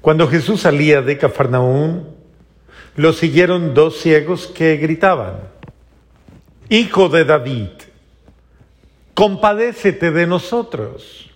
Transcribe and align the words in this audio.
Cuando 0.00 0.28
Jesús 0.28 0.62
salía 0.62 1.02
de 1.02 1.18
Cafarnaúm, 1.18 2.04
lo 2.96 3.12
siguieron 3.12 3.74
dos 3.74 3.98
ciegos 3.98 4.46
que 4.46 4.76
gritaban, 4.76 5.36
Hijo 6.70 7.08
de 7.08 7.24
David, 7.24 7.70
compadécete 9.14 10.10
de 10.10 10.26
nosotros. 10.26 11.30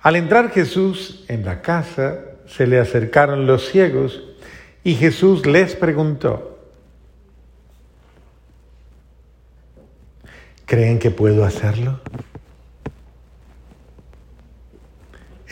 Al 0.00 0.16
entrar 0.16 0.50
Jesús 0.50 1.24
en 1.28 1.44
la 1.44 1.62
casa, 1.62 2.18
se 2.46 2.66
le 2.66 2.78
acercaron 2.78 3.46
los 3.46 3.68
ciegos 3.68 4.22
y 4.84 4.94
Jesús 4.94 5.46
les 5.46 5.74
preguntó, 5.74 6.58
¿creen 10.66 10.98
que 10.98 11.10
puedo 11.10 11.44
hacerlo? 11.44 12.00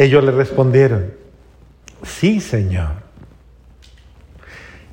Ellos 0.02 0.24
le 0.24 0.32
respondieron, 0.32 1.14
sí, 2.02 2.40
Señor. 2.40 2.94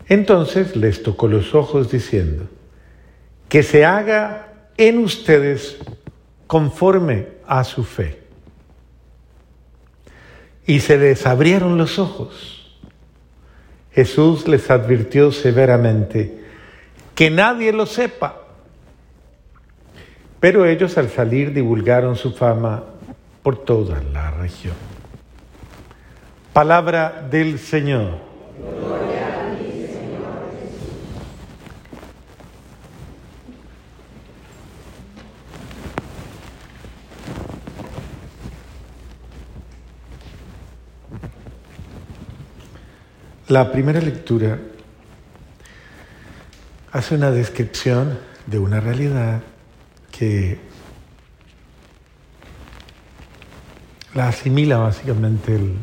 Entonces 0.08 0.76
les 0.76 1.02
tocó 1.02 1.28
los 1.28 1.56
ojos 1.56 1.92
diciendo, 1.92 2.48
que 3.48 3.64
se 3.64 3.86
haga 3.86 4.54
en 4.78 5.00
ustedes 5.00 5.80
conforme 6.46 7.28
a 7.48 7.64
su 7.64 7.86
fe. 7.86 8.20
Y 10.68 10.82
se 10.82 11.00
les 11.00 11.26
abrieron 11.26 11.80
los 11.80 11.98
ojos. 11.98 12.78
Jesús 13.92 14.48
les 14.48 14.70
advirtió 14.70 15.32
severamente 15.32 16.40
que 17.16 17.32
nadie 17.32 17.74
lo 17.74 17.88
sepa. 17.88 18.44
Pero 20.40 20.68
ellos 20.68 21.00
al 21.00 21.10
salir 21.10 21.52
divulgaron 21.52 22.16
su 22.16 22.32
fama 22.32 22.84
por 23.42 23.58
toda 23.66 24.04
la 24.14 24.30
región. 24.30 24.99
Palabra 26.54 27.28
del 27.30 27.60
Señor. 27.60 28.30
La 43.48 43.72
primera 43.72 44.00
lectura 44.00 44.60
hace 46.92 47.16
una 47.16 47.32
descripción 47.32 48.20
de 48.46 48.60
una 48.60 48.80
realidad 48.80 49.42
que 50.12 50.60
la 54.14 54.28
asimila 54.28 54.78
básicamente 54.78 55.56
el, 55.56 55.78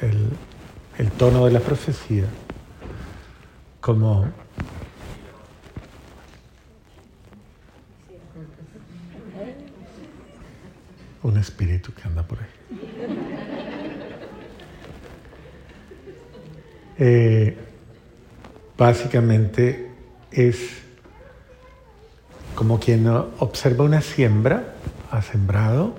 el 0.00 1.10
tono 1.18 1.44
de 1.46 1.52
la 1.52 1.60
profecía 1.60 2.24
como 3.80 4.26
un 11.22 11.36
espíritu 11.36 11.92
que 11.92 12.02
anda 12.06 12.22
por 12.22 12.38
ahí. 12.38 12.46
Eh, 17.02 17.56
básicamente 18.76 19.90
es 20.30 20.82
como 22.54 22.78
quien 22.78 23.06
observa 23.06 23.86
una 23.86 24.02
siembra, 24.02 24.74
ha 25.10 25.22
sembrado 25.22 25.94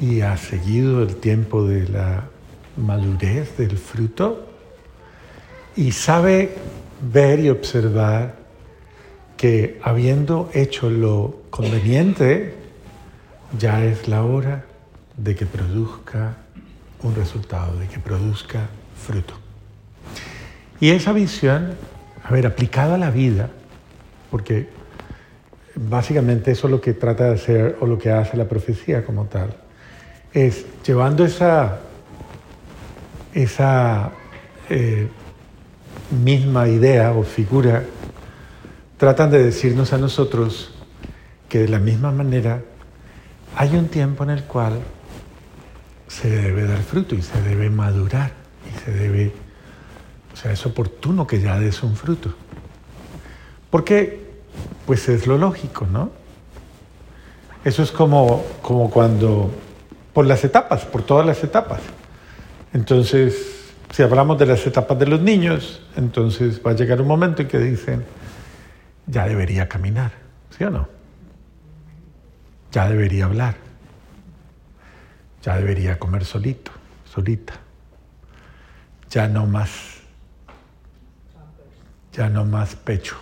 y 0.00 0.22
ha 0.22 0.38
seguido 0.38 1.02
el 1.02 1.16
tiempo 1.16 1.66
de 1.66 1.86
la 1.86 2.30
madurez 2.78 3.56
del 3.56 3.76
fruto 3.76 4.46
y 5.76 5.92
sabe 5.92 6.54
ver 7.12 7.40
y 7.40 7.50
observar 7.50 8.36
que 9.36 9.78
habiendo 9.82 10.50
hecho 10.52 10.90
lo 10.90 11.42
conveniente, 11.50 12.54
ya 13.58 13.84
es 13.84 14.08
la 14.08 14.24
hora 14.24 14.64
de 15.16 15.34
que 15.36 15.46
produzca 15.46 16.36
un 17.02 17.14
resultado, 17.14 17.78
de 17.78 17.86
que 17.86 17.98
produzca 17.98 18.68
fruto. 18.96 19.34
Y 20.80 20.90
esa 20.90 21.12
visión, 21.12 21.74
a 22.24 22.32
ver, 22.32 22.46
aplicada 22.46 22.96
a 22.96 22.98
la 22.98 23.10
vida, 23.10 23.48
porque 24.30 24.68
básicamente 25.74 26.50
eso 26.50 26.66
es 26.66 26.72
lo 26.72 26.80
que 26.80 26.94
trata 26.94 27.24
de 27.24 27.34
hacer 27.34 27.76
o 27.80 27.86
lo 27.86 27.98
que 27.98 28.10
hace 28.10 28.36
la 28.36 28.48
profecía 28.48 29.04
como 29.04 29.26
tal, 29.26 29.54
es 30.32 30.66
llevando 30.84 31.24
esa, 31.24 31.80
esa 33.42 34.10
eh, 34.70 35.08
misma 36.24 36.68
idea 36.68 37.12
o 37.12 37.22
figura, 37.22 37.84
tratan 38.96 39.30
de 39.30 39.42
decirnos 39.42 39.92
a 39.92 39.98
nosotros 39.98 40.72
que 41.48 41.60
de 41.60 41.68
la 41.68 41.78
misma 41.78 42.12
manera 42.12 42.62
hay 43.56 43.76
un 43.76 43.88
tiempo 43.88 44.24
en 44.24 44.30
el 44.30 44.44
cual 44.44 44.80
se 46.06 46.30
debe 46.30 46.66
dar 46.66 46.78
fruto 46.78 47.14
y 47.14 47.22
se 47.22 47.40
debe 47.42 47.70
madurar 47.70 48.32
y 48.66 48.84
se 48.84 48.92
debe 48.92 49.32
o 50.38 50.40
sea, 50.40 50.52
es 50.52 50.64
oportuno 50.66 51.26
que 51.26 51.40
ya 51.40 51.58
des 51.58 51.82
un 51.82 51.96
fruto. 51.96 52.32
Porque, 53.70 54.20
pues 54.86 55.08
es 55.08 55.26
lo 55.26 55.36
lógico, 55.36 55.84
¿no? 55.84 56.10
Eso 57.64 57.82
es 57.82 57.90
como, 57.90 58.44
como 58.62 58.88
cuando, 58.88 59.50
por 60.12 60.26
las 60.26 60.44
etapas, 60.44 60.84
por 60.84 61.02
todas 61.02 61.26
las 61.26 61.42
etapas. 61.42 61.80
Entonces, 62.72 63.72
si 63.90 64.02
hablamos 64.02 64.38
de 64.38 64.46
las 64.46 64.66
etapas 64.66 64.98
de 64.98 65.06
los 65.06 65.20
niños, 65.20 65.82
entonces 65.96 66.60
va 66.64 66.72
a 66.72 66.74
llegar 66.74 67.00
un 67.00 67.08
momento 67.08 67.42
en 67.42 67.48
que 67.48 67.58
dicen, 67.58 68.04
ya 69.06 69.26
debería 69.26 69.68
caminar, 69.68 70.12
¿sí 70.56 70.64
o 70.64 70.70
no? 70.70 70.88
Ya 72.70 72.88
debería 72.88 73.24
hablar, 73.24 73.56
ya 75.42 75.56
debería 75.56 75.98
comer 75.98 76.24
solito, 76.24 76.70
solita, 77.04 77.54
ya 79.08 79.26
no 79.26 79.46
más 79.46 79.98
ya 82.18 82.28
no 82.28 82.44
más 82.44 82.74
pecho. 82.74 83.16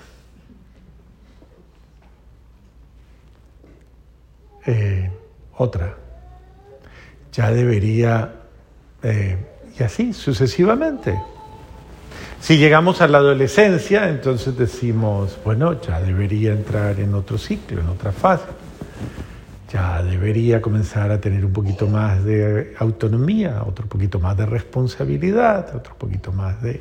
Eh, 4.65 5.11
otra, 5.59 5.95
ya 7.31 7.51
debería, 7.51 8.33
eh, 9.07 9.37
y 9.79 9.83
así 9.83 10.13
sucesivamente. 10.13 11.19
Si 12.41 12.59
llegamos 12.59 13.01
a 13.01 13.09
la 13.09 13.19
adolescencia, 13.19 14.09
entonces 14.09 14.57
decimos, 14.57 15.39
bueno, 15.45 15.81
ya 15.81 16.01
debería 16.01 16.53
entrar 16.53 17.01
en 17.01 17.15
otro 17.15 17.39
ciclo, 17.39 17.81
en 17.81 17.89
otra 17.89 18.13
fase. 18.13 18.45
Ya 19.73 20.03
debería 20.03 20.61
comenzar 20.61 21.11
a 21.11 21.21
tener 21.21 21.45
un 21.45 21.53
poquito 21.53 21.89
más 21.89 22.25
de 22.25 22.75
autonomía, 22.79 23.63
otro 23.67 23.87
poquito 23.87 24.21
más 24.21 24.37
de 24.37 24.47
responsabilidad, 24.47 25.75
otro 25.75 25.95
poquito 25.97 26.31
más 26.33 26.63
de 26.63 26.81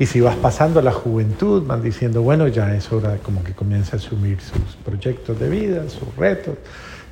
y 0.00 0.06
si 0.06 0.18
vas 0.22 0.34
pasando 0.36 0.80
a 0.80 0.82
la 0.82 0.92
juventud, 0.92 1.62
van 1.66 1.82
diciendo, 1.82 2.22
bueno, 2.22 2.48
ya 2.48 2.74
es 2.74 2.90
hora 2.90 3.18
como 3.18 3.44
que 3.44 3.52
comience 3.52 3.94
a 3.94 3.98
asumir 3.98 4.40
sus 4.40 4.74
proyectos 4.82 5.38
de 5.38 5.50
vida, 5.50 5.86
sus 5.90 6.16
retos, 6.16 6.54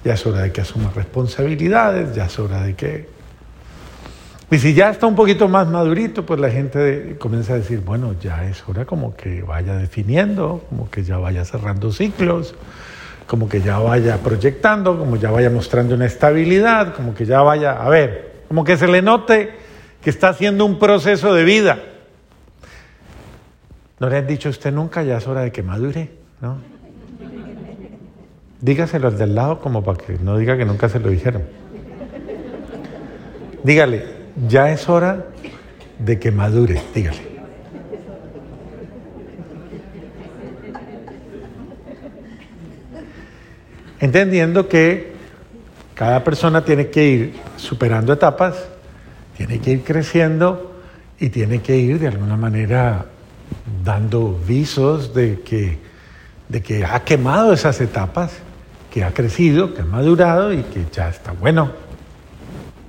ya 0.02 0.14
es 0.14 0.24
hora 0.24 0.40
de 0.40 0.52
que 0.52 0.62
asuma 0.62 0.90
responsabilidades, 0.94 2.14
ya 2.14 2.24
es 2.24 2.38
hora 2.38 2.62
de 2.62 2.74
que... 2.74 3.17
Y 4.50 4.58
si 4.58 4.72
ya 4.72 4.88
está 4.88 5.06
un 5.06 5.14
poquito 5.14 5.46
más 5.46 5.68
madurito, 5.68 6.24
pues 6.24 6.40
la 6.40 6.50
gente 6.50 7.16
comienza 7.18 7.52
a 7.52 7.56
decir, 7.56 7.80
bueno, 7.80 8.14
ya 8.18 8.44
es 8.44 8.66
hora 8.66 8.86
como 8.86 9.14
que 9.14 9.42
vaya 9.42 9.74
definiendo, 9.74 10.64
como 10.70 10.90
que 10.90 11.02
ya 11.02 11.18
vaya 11.18 11.44
cerrando 11.44 11.92
ciclos, 11.92 12.54
como 13.26 13.46
que 13.46 13.60
ya 13.60 13.78
vaya 13.78 14.16
proyectando, 14.16 14.98
como 14.98 15.16
ya 15.16 15.30
vaya 15.30 15.50
mostrando 15.50 15.94
una 15.94 16.06
estabilidad, 16.06 16.94
como 16.94 17.14
que 17.14 17.26
ya 17.26 17.42
vaya, 17.42 17.72
a 17.72 17.90
ver, 17.90 18.44
como 18.48 18.64
que 18.64 18.78
se 18.78 18.88
le 18.88 19.02
note 19.02 19.50
que 20.02 20.08
está 20.08 20.30
haciendo 20.30 20.64
un 20.64 20.78
proceso 20.78 21.34
de 21.34 21.44
vida. 21.44 21.78
¿No 24.00 24.08
le 24.08 24.16
han 24.16 24.26
dicho 24.26 24.48
a 24.48 24.50
usted 24.50 24.72
nunca, 24.72 25.02
ya 25.02 25.18
es 25.18 25.26
hora 25.26 25.42
de 25.42 25.52
que 25.52 25.62
madure? 25.62 26.08
¿No? 26.40 26.56
Dígaselo 28.62 29.08
al 29.08 29.18
del 29.18 29.34
lado 29.34 29.60
como 29.60 29.84
para 29.84 29.98
que 29.98 30.14
no 30.18 30.38
diga 30.38 30.56
que 30.56 30.64
nunca 30.64 30.88
se 30.88 31.00
lo 31.00 31.10
dijeron. 31.10 31.42
Dígale, 33.62 34.17
ya 34.46 34.70
es 34.70 34.88
hora 34.88 35.24
de 35.98 36.18
que 36.18 36.30
madure, 36.30 36.80
dígale. 36.94 37.28
Entendiendo 44.00 44.68
que 44.68 45.12
cada 45.94 46.22
persona 46.22 46.64
tiene 46.64 46.88
que 46.88 47.08
ir 47.08 47.34
superando 47.56 48.12
etapas, 48.12 48.54
tiene 49.36 49.58
que 49.58 49.72
ir 49.72 49.82
creciendo 49.82 50.80
y 51.18 51.30
tiene 51.30 51.60
que 51.60 51.76
ir 51.76 51.98
de 51.98 52.06
alguna 52.06 52.36
manera 52.36 53.06
dando 53.82 54.38
visos 54.46 55.14
de 55.14 55.40
que, 55.40 55.78
de 56.48 56.62
que 56.62 56.84
ha 56.84 57.00
quemado 57.00 57.52
esas 57.52 57.80
etapas, 57.80 58.32
que 58.92 59.02
ha 59.02 59.12
crecido, 59.12 59.74
que 59.74 59.82
ha 59.82 59.84
madurado 59.84 60.52
y 60.52 60.62
que 60.62 60.84
ya 60.92 61.08
está 61.08 61.32
bueno. 61.32 61.72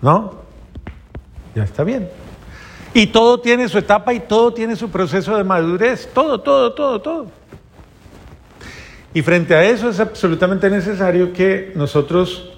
¿No? 0.01 0.39
Ya 1.59 1.65
está 1.65 1.83
bien. 1.83 2.09
Y 2.93 3.07
todo 3.07 3.41
tiene 3.41 3.67
su 3.67 3.77
etapa 3.77 4.13
y 4.13 4.21
todo 4.21 4.53
tiene 4.53 4.75
su 4.77 4.89
proceso 4.89 5.35
de 5.35 5.43
madurez, 5.43 6.09
todo, 6.13 6.39
todo, 6.39 6.73
todo, 6.73 7.01
todo. 7.01 7.27
Y 9.13 9.21
frente 9.21 9.53
a 9.53 9.63
eso 9.65 9.89
es 9.89 9.99
absolutamente 9.99 10.69
necesario 10.69 11.33
que 11.33 11.73
nosotros, 11.75 12.49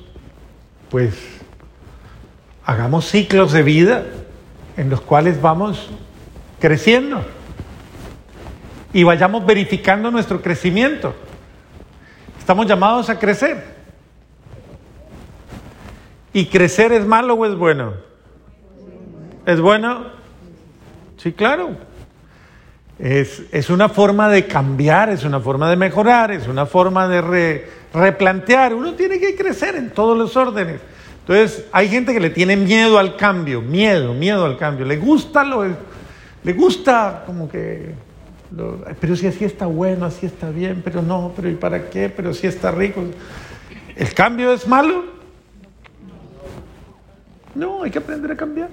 pues, 0.89 1.15
hagamos 2.63 3.05
ciclos 3.09 3.51
de 3.53 3.63
vida 3.63 4.03
en 4.77 4.89
los 4.89 5.01
cuales 5.01 5.41
vamos 5.41 5.89
creciendo 6.59 7.25
y 8.93 9.03
vayamos 9.03 9.45
verificando 9.45 10.11
nuestro 10.11 10.43
crecimiento. 10.43 11.15
Estamos 12.37 12.67
llamados 12.67 13.09
a 13.09 13.17
crecer. 13.17 13.81
¿Y 16.33 16.45
crecer 16.45 16.91
es 16.91 17.05
malo 17.05 17.33
o 17.33 17.45
es 17.47 17.55
bueno? 17.55 18.10
¿Es 19.45 19.59
bueno? 19.59 20.05
Sí, 21.17 21.31
claro. 21.31 21.71
Es, 22.99 23.43
es 23.51 23.69
una 23.69 23.89
forma 23.89 24.29
de 24.29 24.45
cambiar, 24.45 25.09
es 25.09 25.23
una 25.23 25.39
forma 25.39 25.69
de 25.69 25.75
mejorar, 25.75 26.31
es 26.31 26.47
una 26.47 26.65
forma 26.65 27.07
de 27.07 27.67
replantear. 27.93 28.73
Uno 28.73 28.93
tiene 28.93 29.19
que 29.19 29.35
crecer 29.35 29.75
en 29.75 29.89
todos 29.89 30.17
los 30.17 30.37
órdenes. 30.37 30.81
Entonces, 31.21 31.65
hay 31.71 31.87
gente 31.87 32.13
que 32.13 32.19
le 32.19 32.29
tiene 32.29 32.55
miedo 32.55 32.99
al 32.99 33.15
cambio, 33.15 33.61
miedo, 33.61 34.13
miedo 34.13 34.45
al 34.45 34.57
cambio. 34.57 34.85
Le 34.85 34.97
gusta 34.97 35.43
lo, 35.43 35.65
le 36.43 36.53
gusta 36.53 37.23
como 37.25 37.49
que, 37.49 37.93
pero 38.99 39.15
si 39.15 39.27
así 39.27 39.45
está 39.45 39.65
bueno, 39.65 40.05
así 40.05 40.25
está 40.25 40.49
bien, 40.49 40.81
pero 40.83 41.01
no, 41.01 41.31
pero 41.35 41.49
¿y 41.49 41.55
para 41.55 41.89
qué? 41.89 42.09
Pero 42.09 42.33
si 42.33 42.47
está 42.47 42.71
rico. 42.71 43.03
¿El 43.95 44.13
cambio 44.13 44.51
es 44.53 44.67
malo? 44.67 45.05
No, 47.53 47.83
hay 47.83 47.91
que 47.91 47.99
aprender 47.99 48.31
a 48.31 48.35
cambiar. 48.35 48.69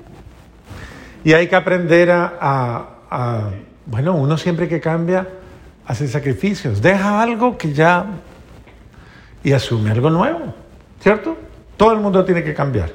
Y 1.25 1.33
hay 1.33 1.49
que 1.49 1.57
aprender 1.57 2.11
a, 2.11 3.51
bueno, 3.87 4.15
uno 4.15 4.39
siempre 4.39 4.69
que 4.69 4.81
cambia 4.81 5.27
hace 5.87 6.07
sacrificios, 6.07 6.83
deja 6.83 7.23
algo 7.23 7.57
que 7.57 7.73
ya 7.73 8.07
y 9.43 9.53
asume 9.53 9.91
algo 9.91 10.11
nuevo, 10.11 10.55
¿cierto? 11.01 11.37
Todo 11.77 11.93
el 11.93 12.01
mundo 12.01 12.25
tiene 12.25 12.45
que 12.45 12.55
cambiar. 12.55 12.91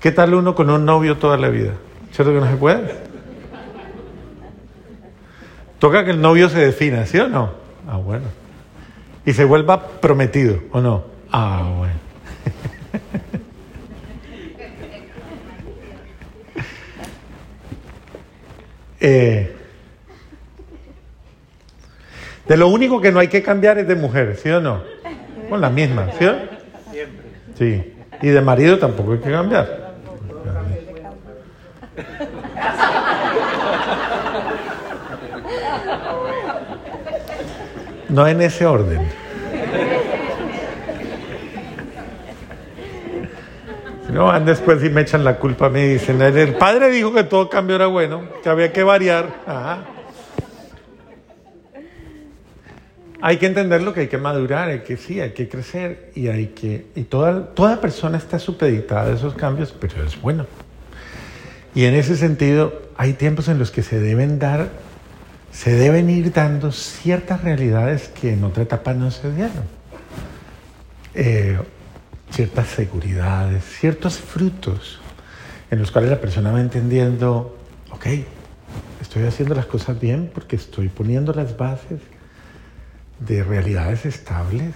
¿Qué 0.00 0.12
tal 0.12 0.34
uno 0.34 0.54
con 0.54 0.70
un 0.70 0.84
novio 0.84 1.18
toda 1.18 1.36
la 1.36 1.48
vida? 1.48 1.72
¿Cierto 2.12 2.32
que 2.32 2.40
no 2.40 2.48
se 2.48 2.56
puede? 2.56 2.94
Toca 5.78 6.04
que 6.04 6.12
el 6.12 6.20
novio 6.20 6.48
se 6.48 6.58
defina, 6.58 7.04
¿sí 7.04 7.18
o 7.18 7.28
no? 7.28 7.50
Ah, 7.88 7.96
bueno. 7.96 8.26
Y 9.26 9.32
se 9.32 9.44
vuelva 9.44 9.86
prometido, 9.86 10.60
¿o 10.72 10.80
no? 10.80 11.04
Ah, 11.30 11.70
bueno. 11.76 12.03
Eh, 19.06 19.52
de 22.48 22.56
lo 22.56 22.68
único 22.68 23.00
que 23.00 23.12
no 23.12 23.20
hay 23.20 23.28
que 23.28 23.42
cambiar 23.42 23.78
es 23.78 23.86
de 23.86 23.96
mujer, 23.96 24.38
¿sí 24.42 24.48
o 24.50 24.60
no? 24.60 24.82
Con 25.48 25.60
la 25.60 25.68
misma, 25.68 26.08
¿sí? 26.18 26.26
Sí. 27.58 27.94
Y 28.22 28.28
de 28.28 28.40
marido 28.40 28.78
tampoco 28.78 29.12
hay 29.12 29.18
que 29.18 29.30
cambiar. 29.30 29.94
No 38.08 38.26
en 38.26 38.40
ese 38.40 38.64
orden. 38.64 39.23
No 44.14 44.40
después 44.40 44.82
y 44.84 44.90
me 44.90 45.00
echan 45.00 45.24
la 45.24 45.38
culpa 45.38 45.68
y 45.74 45.88
dicen, 45.88 46.22
el 46.22 46.54
padre 46.54 46.88
dijo 46.90 47.12
que 47.12 47.24
todo 47.24 47.50
cambio 47.50 47.74
era 47.74 47.88
bueno, 47.88 48.22
que 48.44 48.48
había 48.48 48.72
que 48.72 48.84
variar. 48.84 49.26
Hay 53.20 53.38
que 53.38 53.46
entender 53.46 53.82
lo 53.82 53.92
que 53.92 54.02
hay 54.02 54.06
que 54.06 54.18
madurar, 54.18 54.68
hay 54.68 54.80
que 54.80 54.96
sí, 54.96 55.20
hay 55.20 55.30
que 55.32 55.48
crecer 55.48 56.12
y 56.14 56.28
hay 56.28 56.48
que 56.48 56.86
y 56.94 57.02
toda 57.02 57.54
toda 57.54 57.80
persona 57.80 58.16
está 58.16 58.38
supeditada 58.38 59.10
a 59.10 59.14
esos 59.14 59.34
cambios, 59.34 59.72
pero 59.72 60.04
es 60.04 60.20
bueno. 60.20 60.46
Y 61.74 61.86
en 61.86 61.94
ese 61.94 62.16
sentido 62.16 62.82
hay 62.96 63.14
tiempos 63.14 63.48
en 63.48 63.58
los 63.58 63.72
que 63.72 63.82
se 63.82 63.98
deben 63.98 64.38
dar 64.38 64.68
se 65.50 65.72
deben 65.72 66.08
ir 66.08 66.32
dando 66.32 66.70
ciertas 66.70 67.42
realidades 67.42 68.08
que 68.08 68.34
en 68.34 68.44
otra 68.44 68.62
etapa 68.62 68.94
no 68.94 69.10
se 69.10 69.32
dieron. 69.32 69.64
Eh, 71.14 71.58
ciertas 72.34 72.66
seguridades, 72.68 73.62
ciertos 73.64 74.18
frutos 74.18 74.98
en 75.70 75.78
los 75.78 75.92
cuales 75.92 76.10
la 76.10 76.20
persona 76.20 76.50
va 76.50 76.60
entendiendo, 76.60 77.56
ok, 77.92 78.06
estoy 79.00 79.22
haciendo 79.24 79.54
las 79.54 79.66
cosas 79.66 80.00
bien 80.00 80.30
porque 80.34 80.56
estoy 80.56 80.88
poniendo 80.88 81.32
las 81.32 81.56
bases 81.56 82.00
de 83.20 83.44
realidades 83.44 84.04
estables. 84.04 84.74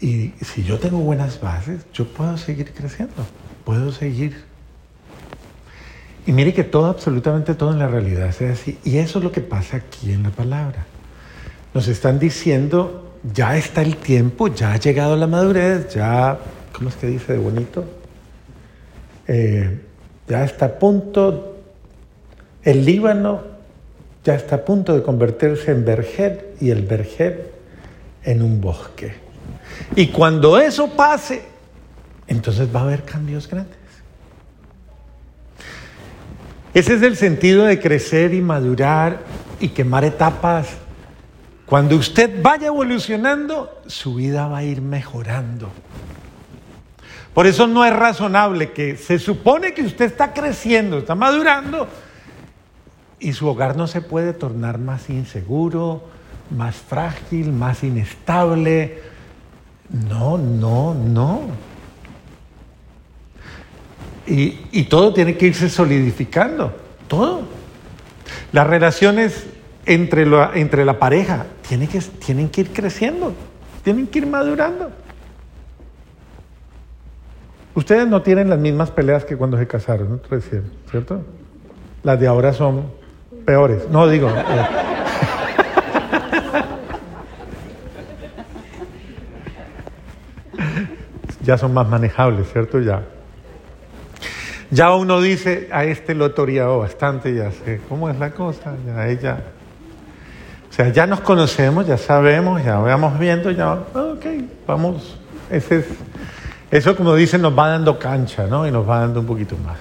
Y 0.00 0.32
si 0.42 0.62
yo 0.62 0.78
tengo 0.78 0.98
buenas 0.98 1.40
bases, 1.40 1.86
yo 1.92 2.06
puedo 2.06 2.36
seguir 2.36 2.72
creciendo, 2.72 3.26
puedo 3.64 3.90
seguir. 3.90 4.44
Y 6.24 6.32
mire 6.32 6.54
que 6.54 6.64
todo, 6.64 6.86
absolutamente 6.86 7.54
todo 7.54 7.72
en 7.72 7.80
la 7.80 7.88
realidad 7.88 8.28
es 8.28 8.42
así. 8.42 8.78
Y 8.84 8.98
eso 8.98 9.18
es 9.18 9.24
lo 9.24 9.32
que 9.32 9.40
pasa 9.40 9.78
aquí 9.78 10.12
en 10.12 10.22
la 10.22 10.30
palabra. 10.30 10.86
Nos 11.74 11.88
están 11.88 12.20
diciendo, 12.20 13.16
ya 13.34 13.56
está 13.56 13.82
el 13.82 13.96
tiempo, 13.96 14.48
ya 14.48 14.72
ha 14.72 14.76
llegado 14.76 15.16
la 15.16 15.26
madurez, 15.26 15.92
ya, 15.94 16.38
¿cómo 16.76 16.90
es 16.90 16.96
que 16.96 17.06
dice 17.06 17.32
de 17.32 17.38
bonito? 17.38 17.84
Eh, 19.26 19.80
ya 20.28 20.44
está 20.44 20.66
a 20.66 20.78
punto, 20.78 21.56
el 22.62 22.84
Líbano 22.84 23.42
ya 24.22 24.34
está 24.34 24.56
a 24.56 24.64
punto 24.64 24.94
de 24.94 25.02
convertirse 25.02 25.70
en 25.70 25.86
vergel 25.86 26.40
y 26.60 26.70
el 26.70 26.82
vergel 26.82 27.44
en 28.24 28.42
un 28.42 28.60
bosque. 28.60 29.14
Y 29.94 30.08
cuando 30.08 30.58
eso 30.58 30.88
pase, 30.88 31.42
entonces 32.26 32.68
va 32.74 32.80
a 32.80 32.82
haber 32.82 33.04
cambios 33.04 33.48
grandes. 33.48 33.76
Ese 36.74 36.94
es 36.96 37.02
el 37.02 37.16
sentido 37.16 37.64
de 37.64 37.80
crecer 37.80 38.34
y 38.34 38.42
madurar 38.42 39.20
y 39.60 39.68
quemar 39.68 40.04
etapas. 40.04 40.68
Cuando 41.64 41.96
usted 41.96 42.42
vaya 42.42 42.66
evolucionando, 42.66 43.80
su 43.86 44.16
vida 44.16 44.46
va 44.46 44.58
a 44.58 44.64
ir 44.64 44.82
mejorando. 44.82 45.70
Por 47.36 47.46
eso 47.46 47.66
no 47.66 47.84
es 47.84 47.94
razonable 47.94 48.72
que 48.72 48.96
se 48.96 49.18
supone 49.18 49.74
que 49.74 49.82
usted 49.82 50.06
está 50.06 50.32
creciendo, 50.32 50.96
está 50.96 51.14
madurando, 51.14 51.86
y 53.20 53.34
su 53.34 53.46
hogar 53.46 53.76
no 53.76 53.86
se 53.88 54.00
puede 54.00 54.32
tornar 54.32 54.78
más 54.78 55.10
inseguro, 55.10 56.02
más 56.48 56.76
frágil, 56.76 57.52
más 57.52 57.84
inestable. 57.84 59.02
No, 60.08 60.38
no, 60.38 60.94
no. 60.94 61.42
Y, 64.26 64.84
todo 64.84 65.12
tiene 65.12 65.36
que 65.36 65.48
irse 65.48 65.68
solidificando, 65.68 66.74
todo. 67.06 67.42
Las 68.50 68.66
relaciones 68.66 69.44
entre, 69.84 70.26
entre 70.54 70.86
la 70.86 70.98
pareja 70.98 71.44
que, 71.68 71.76
tienen 72.24 72.48
que 72.48 72.62
ir 72.62 72.72
creciendo, 72.72 73.34
tienen 73.84 74.06
que 74.06 74.20
ir 74.20 74.26
madurando. 74.26 74.90
Ustedes 77.76 78.08
no 78.08 78.22
tienen 78.22 78.48
las 78.48 78.58
mismas 78.58 78.90
peleas 78.90 79.26
que 79.26 79.36
cuando 79.36 79.58
se 79.58 79.66
casaron, 79.66 80.22
¿cierto? 80.90 81.20
Las 82.02 82.18
de 82.18 82.26
ahora 82.26 82.54
son 82.54 82.86
peores. 83.44 83.86
No 83.90 84.08
digo. 84.08 84.30
Eh, 84.30 84.66
ya 91.44 91.58
son 91.58 91.74
más 91.74 91.86
manejables, 91.86 92.50
¿cierto? 92.50 92.80
Ya. 92.80 93.02
Ya 94.70 94.94
uno 94.94 95.20
dice, 95.20 95.68
a 95.70 95.84
este 95.84 96.14
lo 96.14 96.24
he 96.26 96.30
bastante, 96.78 97.34
ya 97.34 97.50
sé 97.50 97.82
cómo 97.90 98.08
es 98.08 98.18
la 98.18 98.30
cosa, 98.30 98.72
ya. 99.20 99.38
O 100.70 100.72
sea, 100.72 100.88
ya 100.88 101.06
nos 101.06 101.20
conocemos, 101.20 101.86
ya 101.86 101.98
sabemos, 101.98 102.64
ya 102.64 102.78
vamos 102.78 103.18
viendo, 103.18 103.50
ya, 103.50 103.74
ok, 103.74 104.26
vamos. 104.66 105.20
Ese 105.50 105.80
es, 105.80 105.86
eso, 106.70 106.96
como 106.96 107.14
dicen, 107.14 107.42
nos 107.42 107.56
va 107.56 107.68
dando 107.68 107.98
cancha, 107.98 108.46
¿no? 108.46 108.66
Y 108.66 108.70
nos 108.70 108.88
va 108.88 109.00
dando 109.00 109.20
un 109.20 109.26
poquito 109.26 109.56
más. 109.58 109.76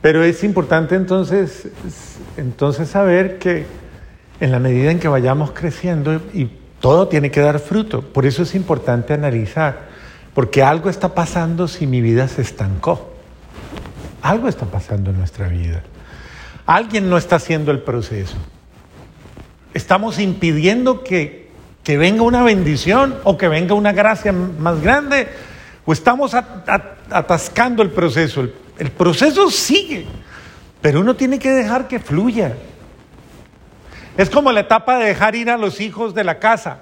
Pero 0.00 0.24
es 0.24 0.42
importante 0.44 0.94
entonces, 0.94 1.68
entonces 2.36 2.88
saber 2.88 3.38
que 3.38 3.66
en 4.40 4.50
la 4.50 4.58
medida 4.58 4.90
en 4.90 4.98
que 4.98 5.08
vayamos 5.08 5.52
creciendo 5.52 6.20
y 6.32 6.50
todo 6.80 7.06
tiene 7.08 7.30
que 7.30 7.40
dar 7.40 7.58
fruto, 7.60 8.02
por 8.02 8.26
eso 8.26 8.42
es 8.42 8.54
importante 8.54 9.14
analizar 9.14 9.92
porque 10.34 10.62
algo 10.62 10.88
está 10.88 11.14
pasando 11.14 11.68
si 11.68 11.86
mi 11.86 12.00
vida 12.00 12.28
se 12.28 12.42
estancó. 12.42 13.10
Algo 14.22 14.48
está 14.48 14.66
pasando 14.66 15.10
en 15.10 15.18
nuestra 15.18 15.48
vida. 15.48 15.82
Alguien 16.64 17.10
no 17.10 17.18
está 17.18 17.36
haciendo 17.36 17.70
el 17.70 17.80
proceso. 17.80 18.36
Estamos 19.74 20.18
impidiendo 20.18 21.02
que, 21.02 21.41
que 21.82 21.98
venga 21.98 22.22
una 22.22 22.42
bendición 22.42 23.16
o 23.24 23.36
que 23.36 23.48
venga 23.48 23.74
una 23.74 23.92
gracia 23.92 24.32
más 24.32 24.80
grande 24.80 25.28
o 25.84 25.92
estamos 25.92 26.34
atascando 26.34 27.82
el 27.82 27.90
proceso. 27.90 28.48
el 28.78 28.90
proceso 28.90 29.50
sigue, 29.50 30.06
pero 30.80 31.00
uno 31.00 31.16
tiene 31.16 31.38
que 31.38 31.50
dejar 31.50 31.88
que 31.88 31.98
fluya. 31.98 32.56
Es 34.16 34.28
como 34.28 34.52
la 34.52 34.60
etapa 34.60 34.98
de 34.98 35.06
dejar 35.06 35.34
ir 35.34 35.50
a 35.50 35.56
los 35.56 35.80
hijos 35.80 36.14
de 36.14 36.24
la 36.24 36.38
casa. 36.38 36.80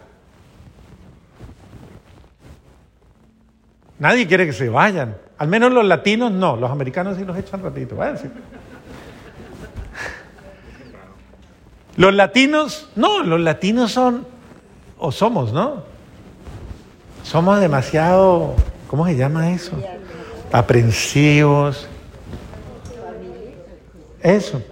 Nadie 3.98 4.26
quiere 4.26 4.46
que 4.46 4.52
se 4.52 4.68
vayan. 4.68 5.16
Al 5.38 5.48
menos 5.48 5.72
los 5.72 5.84
latinos 5.84 6.32
no, 6.32 6.56
los 6.56 6.70
americanos 6.70 7.16
sí 7.16 7.24
los 7.24 7.36
echan 7.36 7.62
ratito. 7.62 7.96
Váyanse. 7.96 8.30
Los 11.96 12.14
latinos, 12.14 12.88
no, 12.96 13.22
los 13.22 13.40
latinos 13.40 13.92
son, 13.92 14.26
o 15.00 15.10
somos, 15.10 15.52
¿no? 15.52 15.82
Somos 17.22 17.60
demasiado, 17.60 18.54
¿cómo 18.88 19.06
se 19.06 19.16
llama 19.16 19.50
eso? 19.52 19.72
Aprensivos. 20.52 21.88
Eso. 24.22 24.62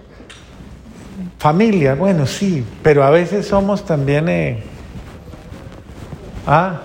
Familia, 1.39 1.95
bueno, 1.95 2.27
sí, 2.27 2.63
pero 2.83 3.03
a 3.03 3.09
veces 3.09 3.47
somos 3.47 3.83
también... 3.83 4.29
Eh, 4.29 4.63
ah. 6.45 6.81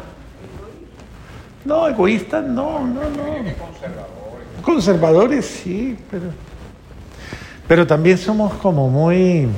No, 1.65 1.89
egoístas, 1.89 2.45
no, 2.45 2.81
no, 2.81 3.01
no. 3.03 4.63
Conservadores. 4.63 5.45
Sí, 5.45 5.99
pero... 6.11 6.25
Pero 7.67 7.87
también 7.87 8.19
somos 8.19 8.53
como 8.55 8.89
muy 8.89 9.49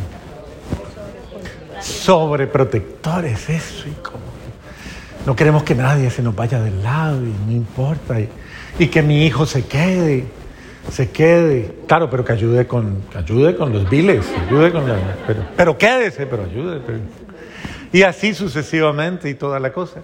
sobreprotectores, 2.06 3.50
eso, 3.50 3.88
y 3.88 3.92
como 4.00 4.22
no 5.26 5.34
queremos 5.34 5.64
que 5.64 5.74
nadie 5.74 6.08
se 6.08 6.22
nos 6.22 6.36
vaya 6.36 6.60
del 6.60 6.80
lado 6.80 7.20
y 7.20 7.34
no 7.46 7.50
importa, 7.50 8.14
y, 8.78 8.86
que 8.86 9.02
mi 9.02 9.26
hijo 9.26 9.44
se 9.44 9.66
quede, 9.66 10.26
se 10.88 11.10
quede, 11.10 11.74
claro, 11.88 12.08
pero 12.08 12.24
que 12.24 12.32
ayude 12.32 12.68
con, 12.68 13.02
ayude 13.12 13.56
con 13.56 13.72
los 13.72 13.90
viles, 13.90 14.24
ayude 14.46 14.70
con 14.70 14.84
pero, 15.26 15.46
pero 15.56 15.76
quédese, 15.76 16.26
pero 16.26 16.44
ayude, 16.44 16.80
y 17.92 18.02
así 18.02 18.34
sucesivamente 18.34 19.28
y 19.28 19.34
toda 19.34 19.58
la 19.58 19.72
cosa. 19.72 20.00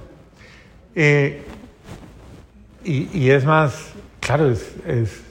Eh, 0.97 1.45
y, 2.83 3.31
es 3.31 3.45
más, 3.45 3.91
claro, 4.19 4.51
es 4.51 5.23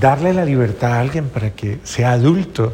darle 0.00 0.32
la 0.32 0.44
libertad 0.44 0.94
a 0.94 1.00
alguien 1.00 1.28
para 1.28 1.50
que 1.50 1.78
sea 1.84 2.10
adulto 2.12 2.72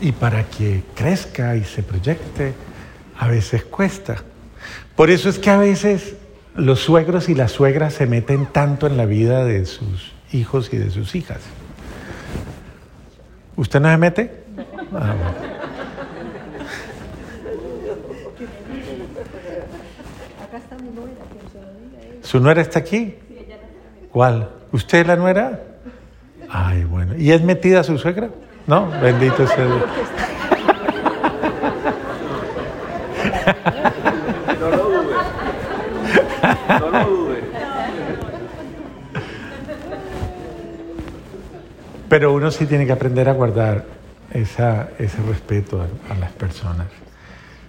y 0.00 0.12
para 0.12 0.44
que 0.44 0.82
crezca 0.94 1.56
y 1.56 1.64
se 1.64 1.82
proyecte, 1.82 2.54
a 3.18 3.28
veces 3.28 3.64
cuesta. 3.64 4.16
Por 4.96 5.10
eso 5.10 5.28
es 5.28 5.38
que 5.38 5.50
a 5.50 5.58
veces 5.58 6.14
los 6.54 6.80
suegros 6.80 7.28
y 7.28 7.34
las 7.34 7.52
suegras 7.52 7.94
se 7.94 8.06
meten 8.06 8.46
tanto 8.46 8.86
en 8.86 8.96
la 8.96 9.06
vida 9.06 9.44
de 9.44 9.66
sus 9.66 10.12
hijos 10.32 10.72
y 10.72 10.78
de 10.78 10.90
sus 10.90 11.14
hijas. 11.14 11.40
¿Usted 13.56 13.80
no 13.80 13.90
se 13.90 13.96
mete? 13.98 14.44
Ah, 14.94 15.14
¿Su 22.22 22.40
nuera 22.40 22.62
está 22.62 22.78
aquí? 22.78 23.16
¿Cuál? 24.12 24.50
¿Usted 24.72 25.00
es 25.00 25.06
la 25.06 25.16
nuera? 25.16 25.60
Ay, 26.48 26.84
bueno. 26.84 27.16
¿Y 27.16 27.32
es 27.32 27.42
metida 27.42 27.82
su 27.82 27.98
suegra? 27.98 28.30
No, 28.66 28.88
bendito 29.00 29.46
sea 29.46 29.64
Dios. 29.64 29.82
No 34.60 34.70
lo 34.70 34.90
dude. 34.90 35.14
No 36.68 36.90
lo 36.90 37.04
dude. 37.04 37.40
Pero 42.08 42.32
uno 42.32 42.50
sí 42.50 42.66
tiene 42.66 42.86
que 42.86 42.92
aprender 42.92 43.28
a 43.28 43.32
guardar 43.32 43.84
esa, 44.32 44.90
ese 44.98 45.22
respeto 45.22 45.80
a, 45.80 46.12
a 46.12 46.16
las 46.16 46.32
personas, 46.32 46.86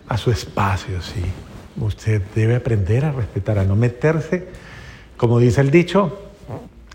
a 0.08 0.18
su 0.18 0.32
espacio, 0.32 1.02
sí. 1.02 1.24
Usted 1.80 2.22
debe 2.36 2.56
aprender 2.56 3.06
a 3.06 3.12
respetar, 3.12 3.58
a 3.60 3.64
no 3.64 3.76
meterse, 3.76 4.48
como 5.16 5.40
dice 5.40 5.62
el 5.62 5.72
dicho, 5.72 6.32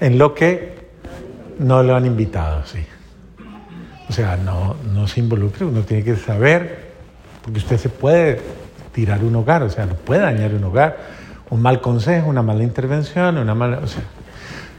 en 0.00 0.18
lo 0.18 0.34
que 0.34 0.86
no 1.58 1.82
lo 1.82 1.96
han 1.96 2.06
invitado, 2.06 2.64
sí. 2.66 2.84
O 4.08 4.12
sea, 4.12 4.36
no, 4.36 4.76
no 4.94 5.08
se 5.08 5.20
involucre, 5.20 5.64
uno 5.64 5.82
tiene 5.82 6.04
que 6.04 6.16
saber, 6.16 6.86
porque 7.42 7.58
usted 7.58 7.78
se 7.78 7.88
puede 7.88 8.40
tirar 8.92 9.24
un 9.24 9.34
hogar, 9.36 9.62
o 9.62 9.70
sea, 9.70 9.86
puede 9.86 10.20
dañar 10.20 10.54
un 10.54 10.64
hogar, 10.64 10.96
un 11.50 11.60
mal 11.60 11.80
consejo, 11.80 12.28
una 12.28 12.42
mala 12.42 12.62
intervención, 12.62 13.38
una 13.38 13.54
mala... 13.54 13.78
O 13.78 13.86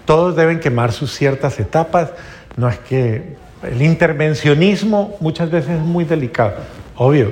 todos 0.05 0.37
deben 0.37 0.59
quemar 0.61 0.93
sus 0.93 1.11
ciertas 1.11 1.59
etapas, 1.59 2.11
no 2.55 2.69
es 2.69 2.79
que 2.79 3.35
el 3.63 3.81
intervencionismo 3.81 5.17
muchas 5.19 5.51
veces 5.51 5.71
es 5.71 5.81
muy 5.81 6.05
delicado, 6.05 6.53
obvio. 6.95 7.31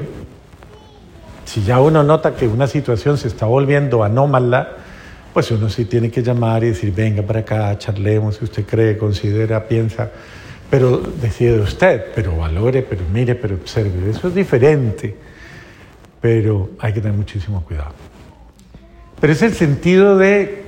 Si 1.45 1.63
ya 1.63 1.79
uno 1.79 2.03
nota 2.03 2.35
que 2.35 2.47
una 2.47 2.67
situación 2.67 3.17
se 3.17 3.29
está 3.29 3.45
volviendo 3.45 4.03
anómala, 4.03 4.73
pues 5.33 5.51
uno 5.51 5.69
sí 5.69 5.85
tiene 5.85 6.11
que 6.11 6.21
llamar 6.21 6.63
y 6.65 6.69
decir, 6.69 6.93
venga 6.93 7.21
para 7.21 7.41
acá, 7.41 7.77
charlemos, 7.77 8.37
si 8.37 8.45
usted 8.45 8.65
cree, 8.65 8.97
considera, 8.97 9.67
piensa 9.67 10.11
pero 10.69 10.97
decide 11.21 11.59
usted, 11.59 12.05
pero 12.13 12.35
valore, 12.35 12.81
pero 12.81 13.03
mire, 13.11 13.35
pero 13.35 13.55
observe. 13.55 14.09
Eso 14.09 14.27
es 14.27 14.35
diferente, 14.35 15.15
pero 16.19 16.71
hay 16.79 16.93
que 16.93 17.01
tener 17.01 17.17
muchísimo 17.17 17.63
cuidado. 17.63 17.93
Pero 19.19 19.33
es 19.33 19.41
el 19.41 19.53
sentido 19.53 20.17
de 20.17 20.63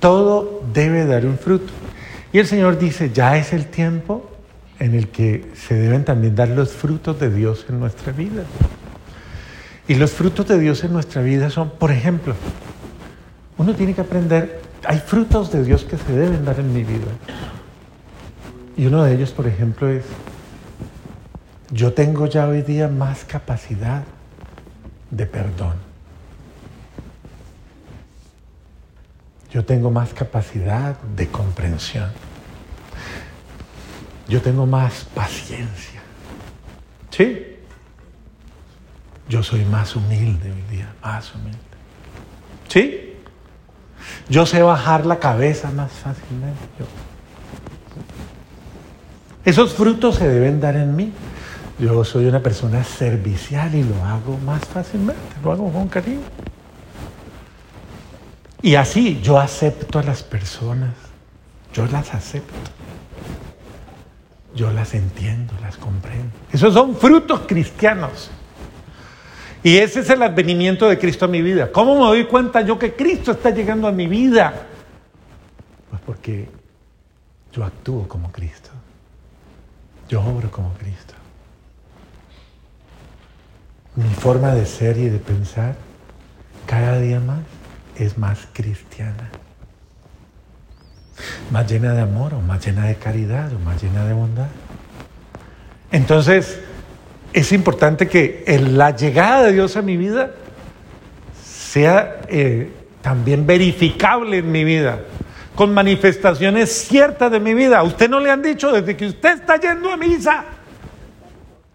todo 0.00 0.62
debe 0.72 1.06
dar 1.06 1.26
un 1.26 1.38
fruto. 1.38 1.72
Y 2.32 2.38
el 2.38 2.46
Señor 2.46 2.78
dice, 2.78 3.10
ya 3.12 3.36
es 3.36 3.52
el 3.52 3.66
tiempo 3.66 4.30
en 4.78 4.94
el 4.94 5.08
que 5.08 5.46
se 5.54 5.74
deben 5.74 6.04
también 6.04 6.34
dar 6.34 6.48
los 6.48 6.72
frutos 6.72 7.18
de 7.20 7.30
Dios 7.30 7.66
en 7.68 7.80
nuestra 7.80 8.12
vida. 8.12 8.44
Y 9.86 9.94
los 9.94 10.12
frutos 10.12 10.48
de 10.48 10.58
Dios 10.58 10.82
en 10.84 10.92
nuestra 10.92 11.22
vida 11.22 11.50
son, 11.50 11.70
por 11.70 11.92
ejemplo, 11.92 12.34
uno 13.56 13.74
tiene 13.74 13.94
que 13.94 14.00
aprender, 14.00 14.60
hay 14.84 14.98
frutos 14.98 15.52
de 15.52 15.62
Dios 15.62 15.84
que 15.84 15.96
se 15.96 16.12
deben 16.12 16.44
dar 16.44 16.58
en 16.58 16.72
mi 16.72 16.82
vida. 16.82 17.06
Y 18.76 18.86
uno 18.86 19.04
de 19.04 19.14
ellos, 19.14 19.30
por 19.30 19.46
ejemplo, 19.46 19.88
es, 19.88 20.04
yo 21.70 21.92
tengo 21.92 22.26
ya 22.26 22.48
hoy 22.48 22.62
día 22.62 22.88
más 22.88 23.24
capacidad 23.24 24.02
de 25.10 25.26
perdón. 25.26 25.74
Yo 29.52 29.64
tengo 29.64 29.90
más 29.90 30.12
capacidad 30.12 30.98
de 31.00 31.28
comprensión. 31.28 32.10
Yo 34.28 34.42
tengo 34.42 34.66
más 34.66 35.04
paciencia. 35.14 36.02
¿Sí? 37.10 37.56
Yo 39.28 39.42
soy 39.42 39.64
más 39.64 39.94
humilde 39.94 40.50
hoy 40.50 40.76
día, 40.76 40.92
más 41.00 41.32
humilde. 41.34 41.58
¿Sí? 42.68 43.14
Yo 44.28 44.44
sé 44.44 44.62
bajar 44.62 45.06
la 45.06 45.20
cabeza 45.20 45.70
más 45.70 45.92
fácilmente. 45.92 46.58
Esos 49.44 49.74
frutos 49.74 50.16
se 50.16 50.28
deben 50.28 50.60
dar 50.60 50.76
en 50.76 50.96
mí. 50.96 51.12
Yo 51.78 52.04
soy 52.04 52.26
una 52.26 52.40
persona 52.40 52.84
servicial 52.84 53.74
y 53.74 53.82
lo 53.82 54.02
hago 54.04 54.38
más 54.38 54.64
fácilmente, 54.64 55.20
lo 55.42 55.52
hago 55.52 55.72
con 55.72 55.88
cariño. 55.88 56.22
Y 58.62 58.76
así 58.76 59.20
yo 59.22 59.38
acepto 59.38 59.98
a 59.98 60.02
las 60.02 60.22
personas, 60.22 60.94
yo 61.74 61.86
las 61.86 62.14
acepto, 62.14 62.54
yo 64.54 64.70
las 64.70 64.94
entiendo, 64.94 65.52
las 65.60 65.76
comprendo. 65.76 66.30
Esos 66.50 66.72
son 66.72 66.96
frutos 66.96 67.40
cristianos. 67.46 68.30
Y 69.62 69.76
ese 69.78 70.00
es 70.00 70.10
el 70.10 70.22
advenimiento 70.22 70.88
de 70.88 70.98
Cristo 70.98 71.24
a 71.24 71.28
mi 71.28 71.42
vida. 71.42 71.72
¿Cómo 71.72 71.94
me 71.94 72.02
doy 72.02 72.24
cuenta 72.26 72.62
yo 72.62 72.78
que 72.78 72.94
Cristo 72.94 73.32
está 73.32 73.50
llegando 73.50 73.88
a 73.88 73.92
mi 73.92 74.06
vida? 74.06 74.66
Pues 75.90 76.00
porque 76.06 76.48
yo 77.52 77.64
actúo 77.64 78.06
como 78.06 78.30
Cristo. 78.30 78.70
Yo 80.08 80.20
obro 80.22 80.50
como 80.50 80.72
Cristo. 80.74 81.14
Mi 83.96 84.08
forma 84.14 84.54
de 84.54 84.66
ser 84.66 84.98
y 84.98 85.08
de 85.08 85.18
pensar 85.18 85.76
cada 86.66 86.98
día 86.98 87.20
más 87.20 87.40
es 87.96 88.18
más 88.18 88.48
cristiana. 88.52 89.30
Más 91.50 91.70
llena 91.70 91.94
de 91.94 92.02
amor 92.02 92.34
o 92.34 92.40
más 92.40 92.64
llena 92.66 92.86
de 92.86 92.96
caridad 92.96 93.52
o 93.52 93.58
más 93.60 93.82
llena 93.82 94.04
de 94.04 94.14
bondad. 94.14 94.48
Entonces, 95.92 96.58
es 97.32 97.52
importante 97.52 98.08
que 98.08 98.44
la 98.68 98.96
llegada 98.96 99.44
de 99.44 99.52
Dios 99.52 99.76
a 99.76 99.82
mi 99.82 99.96
vida 99.96 100.32
sea 101.44 102.20
eh, 102.28 102.72
también 103.00 103.46
verificable 103.46 104.38
en 104.38 104.50
mi 104.50 104.64
vida 104.64 105.00
con 105.54 105.72
manifestaciones 105.72 106.70
ciertas 106.70 107.30
de 107.30 107.40
mi 107.40 107.54
vida. 107.54 107.82
usted 107.82 108.10
no 108.10 108.20
le 108.20 108.30
han 108.30 108.42
dicho 108.42 108.70
desde 108.72 108.94
que 108.96 109.06
usted 109.06 109.38
está 109.38 109.56
yendo 109.56 109.90
a 109.90 109.96
misa? 109.96 110.44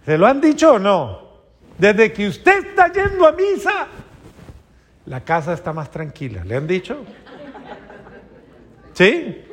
¿Se 0.05 0.15
lo 0.17 0.27
han 0.27 0.39
dicho 0.41 0.73
o 0.73 0.79
no? 0.79 1.29
Desde 1.77 2.11
que 2.11 2.27
usted 2.27 2.67
está 2.67 2.91
yendo 2.91 3.25
a 3.25 3.31
misa, 3.31 3.87
la 5.05 5.21
casa 5.21 5.53
está 5.53 5.71
más 5.71 5.89
tranquila. 5.89 6.43
¿Le 6.43 6.57
han 6.57 6.67
dicho? 6.67 7.05
¿Sí? 8.93 9.45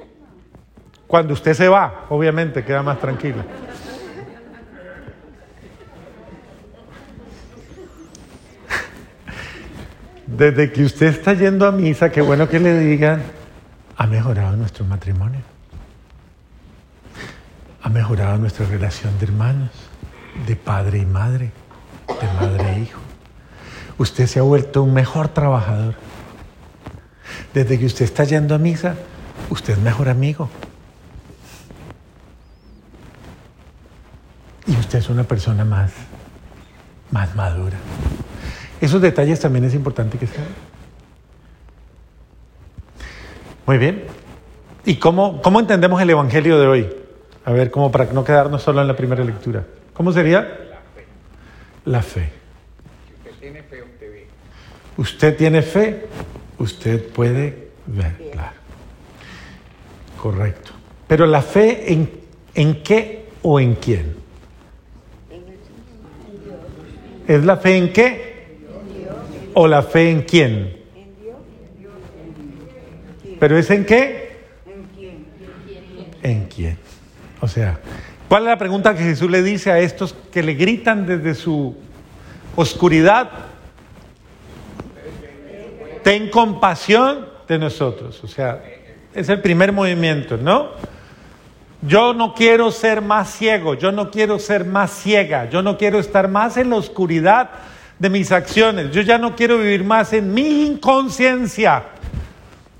Cuando 1.06 1.34
usted 1.34 1.54
se 1.54 1.68
va, 1.68 2.06
obviamente, 2.08 2.64
queda 2.64 2.82
más 2.82 2.98
tranquila. 2.98 3.44
Desde 10.26 10.72
que 10.72 10.82
usted 10.82 11.06
está 11.06 11.34
yendo 11.34 11.64
a 11.64 11.70
misa, 11.70 12.10
qué 12.10 12.22
bueno 12.22 12.48
que 12.48 12.58
le 12.58 12.76
digan, 12.80 13.22
ha 13.96 14.06
mejorado 14.06 14.56
nuestro 14.56 14.84
matrimonio. 14.84 15.40
Ha 17.82 17.88
mejorado 17.88 18.38
nuestra 18.38 18.66
relación 18.66 19.18
de 19.18 19.26
hermanos, 19.26 19.70
de 20.46 20.56
padre 20.56 20.98
y 20.98 21.06
madre, 21.06 21.52
de 22.08 22.26
madre 22.34 22.72
e 22.72 22.80
hijo. 22.80 23.00
Usted 23.98 24.26
se 24.26 24.38
ha 24.38 24.42
vuelto 24.42 24.82
un 24.82 24.92
mejor 24.92 25.28
trabajador. 25.28 25.94
Desde 27.54 27.78
que 27.78 27.86
usted 27.86 28.04
está 28.04 28.24
yendo 28.24 28.54
a 28.54 28.58
misa, 28.58 28.96
usted 29.48 29.74
es 29.74 29.78
mejor 29.78 30.08
amigo. 30.08 30.50
Y 34.66 34.76
usted 34.76 34.98
es 34.98 35.08
una 35.08 35.24
persona 35.24 35.64
más, 35.64 35.92
más 37.10 37.34
madura. 37.34 37.78
Esos 38.80 39.00
detalles 39.00 39.40
también 39.40 39.64
es 39.64 39.74
importante 39.74 40.18
que 40.18 40.26
sean. 40.26 40.75
Muy 43.66 43.78
bien. 43.78 44.04
¿Y 44.84 44.96
cómo, 44.96 45.42
cómo 45.42 45.58
entendemos 45.58 46.00
el 46.00 46.10
Evangelio 46.10 46.58
de 46.60 46.66
hoy? 46.68 46.88
A 47.44 47.52
ver, 47.52 47.70
como 47.72 47.90
para 47.90 48.04
no 48.12 48.24
quedarnos 48.24 48.62
solo 48.62 48.80
en 48.80 48.86
la 48.86 48.96
primera 48.96 49.24
lectura. 49.24 49.64
¿Cómo 49.92 50.12
sería? 50.12 50.56
La 51.84 52.00
fe. 52.02 52.30
Si 53.06 53.28
usted 53.28 53.40
tiene 53.40 53.62
fe, 53.62 53.82
usted 53.82 54.10
ve. 54.12 54.26
Usted 54.96 55.36
tiene 55.36 55.62
fe, 55.62 56.06
usted 56.58 57.08
puede 57.08 57.68
ver, 57.86 58.30
claro. 58.32 58.56
Correcto. 60.20 60.72
Pero 61.08 61.26
la 61.26 61.42
fe 61.42 61.92
en, 61.92 62.10
en 62.54 62.82
qué 62.82 63.28
o 63.42 63.58
en 63.58 63.74
quién? 63.74 64.16
¿Es 67.26 67.44
la 67.44 67.56
fe 67.56 67.76
en 67.76 67.92
qué? 67.92 68.46
¿O 69.54 69.66
la 69.66 69.82
fe 69.82 70.10
en 70.10 70.22
quién? 70.22 70.75
¿Pero 73.38 73.58
es 73.58 73.70
en 73.70 73.84
qué? 73.84 74.36
¿En 76.22 76.46
quién? 76.46 76.78
O 77.40 77.48
sea, 77.48 77.78
¿cuál 78.28 78.44
es 78.44 78.48
la 78.48 78.58
pregunta 78.58 78.94
que 78.94 79.02
Jesús 79.02 79.30
le 79.30 79.42
dice 79.42 79.70
a 79.70 79.78
estos 79.78 80.14
que 80.32 80.42
le 80.42 80.54
gritan 80.54 81.06
desde 81.06 81.34
su 81.34 81.76
oscuridad? 82.56 83.30
Ten 86.02 86.30
compasión 86.30 87.26
de 87.46 87.58
nosotros. 87.58 88.22
O 88.24 88.28
sea, 88.28 88.62
es 89.14 89.28
el 89.28 89.40
primer 89.40 89.72
movimiento, 89.72 90.36
¿no? 90.36 90.70
Yo 91.82 92.14
no 92.14 92.34
quiero 92.34 92.70
ser 92.70 93.02
más 93.02 93.30
ciego, 93.30 93.74
yo 93.74 93.92
no 93.92 94.10
quiero 94.10 94.38
ser 94.38 94.64
más 94.64 94.90
ciega, 94.90 95.48
yo 95.48 95.62
no 95.62 95.76
quiero 95.78 95.98
estar 95.98 96.28
más 96.28 96.56
en 96.56 96.70
la 96.70 96.76
oscuridad 96.76 97.50
de 97.98 98.10
mis 98.10 98.32
acciones, 98.32 98.90
yo 98.92 99.02
ya 99.02 99.18
no 99.18 99.36
quiero 99.36 99.58
vivir 99.58 99.84
más 99.84 100.12
en 100.12 100.34
mi 100.34 100.66
inconsciencia, 100.66 101.84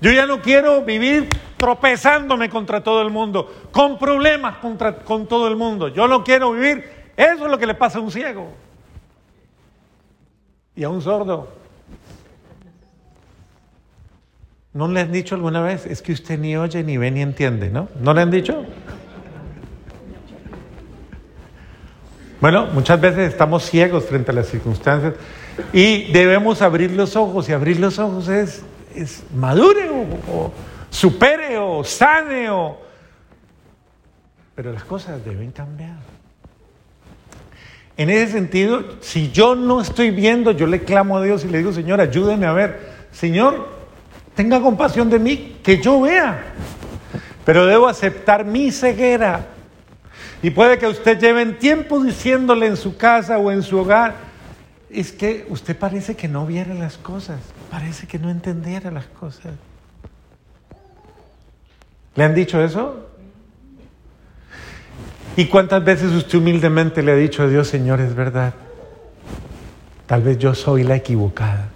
yo 0.01 0.11
ya 0.11 0.25
no 0.25 0.41
quiero 0.41 0.83
vivir 0.83 1.29
tropezándome 1.57 2.49
contra 2.49 2.83
todo 2.83 3.01
el 3.01 3.09
mundo, 3.09 3.51
con 3.71 3.97
problemas 3.97 4.57
contra, 4.57 4.97
con 4.97 5.27
todo 5.27 5.47
el 5.47 5.55
mundo, 5.55 5.87
yo 5.87 6.07
no 6.07 6.23
quiero 6.23 6.51
vivir, 6.51 6.83
eso 7.15 7.45
es 7.45 7.51
lo 7.51 7.57
que 7.57 7.65
le 7.65 7.73
pasa 7.73 7.97
a 7.97 8.01
un 8.01 8.11
ciego 8.11 8.49
y 10.75 10.83
a 10.83 10.89
un 10.89 11.01
sordo. 11.01 11.49
¿No 14.73 14.87
le 14.87 15.01
han 15.01 15.11
dicho 15.11 15.33
alguna 15.33 15.61
vez? 15.61 15.87
Es 15.87 16.03
que 16.03 16.11
usted 16.11 16.37
ni 16.37 16.55
oye, 16.55 16.83
ni 16.83 16.97
ve, 16.97 17.09
ni 17.09 17.21
entiende, 17.21 17.71
¿no? 17.71 17.89
¿No 17.99 18.13
le 18.13 18.21
han 18.21 18.29
dicho? 18.29 18.63
Bueno, 22.39 22.67
muchas 22.67 23.01
veces 23.01 23.29
estamos 23.29 23.63
ciegos 23.63 24.05
frente 24.05 24.29
a 24.29 24.35
las 24.35 24.47
circunstancias 24.47 25.15
y 25.73 26.11
debemos 26.11 26.61
abrir 26.61 26.91
los 26.91 27.15
ojos 27.15 27.49
y 27.49 27.53
abrir 27.53 27.79
los 27.79 27.97
ojos 27.97 28.27
es, 28.27 28.63
es 28.97 29.23
madure 29.33 29.89
o, 29.89 30.51
supere 30.89 31.57
o 31.57 31.83
sane 31.83 32.49
o... 32.49 32.77
Pero 34.55 34.73
las 34.73 34.83
cosas 34.83 35.23
deben 35.23 35.51
cambiar. 35.51 35.97
En 37.95 38.09
ese 38.09 38.31
sentido, 38.31 38.97
si 39.01 39.31
yo 39.31 39.55
no 39.55 39.81
estoy 39.81 40.11
viendo, 40.11 40.51
yo 40.51 40.67
le 40.67 40.83
clamo 40.83 41.17
a 41.17 41.23
Dios 41.23 41.45
y 41.45 41.47
le 41.47 41.59
digo, 41.59 41.71
Señor, 41.71 42.01
ayúdeme 42.01 42.45
a 42.45 42.53
ver. 42.53 42.79
Señor, 43.11 43.67
tenga 44.35 44.59
compasión 44.59 45.09
de 45.09 45.19
mí, 45.19 45.57
que 45.63 45.81
yo 45.81 46.01
vea. 46.01 46.43
Pero 47.45 47.65
debo 47.65 47.87
aceptar 47.87 48.45
mi 48.45 48.71
ceguera. 48.71 49.47
Y 50.41 50.51
puede 50.51 50.77
que 50.77 50.87
usted 50.87 51.19
lleve 51.19 51.45
tiempo 51.53 52.03
diciéndole 52.03 52.67
en 52.67 52.77
su 52.77 52.97
casa 52.97 53.37
o 53.39 53.51
en 53.51 53.63
su 53.63 53.79
hogar, 53.79 54.15
es 54.89 55.11
que 55.11 55.45
usted 55.49 55.75
parece 55.77 56.15
que 56.15 56.27
no 56.27 56.45
viera 56.45 56.73
las 56.73 56.97
cosas, 56.97 57.39
parece 57.69 58.07
que 58.07 58.19
no 58.19 58.29
entendiera 58.29 58.91
las 58.91 59.05
cosas. 59.05 59.53
¿Le 62.15 62.23
han 62.23 62.33
dicho 62.33 62.61
eso? 62.61 63.07
¿Y 65.35 65.45
cuántas 65.45 65.83
veces 65.83 66.11
usted 66.13 66.39
humildemente 66.39 67.03
le 67.03 67.11
ha 67.11 67.15
dicho 67.15 67.43
a 67.43 67.47
Dios, 67.47 67.67
Señor, 67.67 68.01
es 68.01 68.15
verdad? 68.15 68.53
Tal 70.07 70.23
vez 70.23 70.39
yo 70.39 70.55
soy 70.55 70.83
la 70.83 70.95
equivocada. 70.95 71.69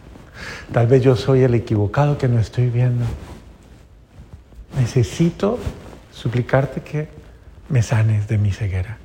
Tal 0.74 0.88
vez 0.88 1.04
yo 1.04 1.16
soy 1.16 1.44
el 1.44 1.54
equivocado 1.54 2.18
que 2.18 2.28
no 2.28 2.40
estoy 2.40 2.70
viendo. 2.70 3.06
Necesito 4.80 5.60
suplicarte 6.12 6.82
que 6.82 7.10
me 7.70 7.84
sanes 7.84 8.28
de 8.28 8.38
mi 8.38 8.52
ceguera. 8.52 8.98